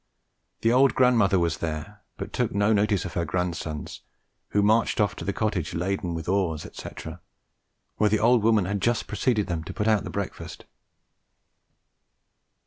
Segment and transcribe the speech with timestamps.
[0.61, 4.01] The old grandmother was there, but took no notice of her grandsons,
[4.49, 7.21] who marched off to the cottage laden with oars, etc.,
[7.97, 10.65] where the old woman had just preceded them to put out the breakfast.